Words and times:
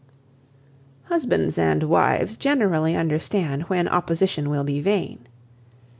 Husbands 1.03 1.59
and 1.59 1.83
wives 1.83 2.35
generally 2.35 2.95
understand 2.95 3.65
when 3.69 3.87
opposition 3.87 4.49
will 4.49 4.63
be 4.63 4.81
vain. 4.81 5.27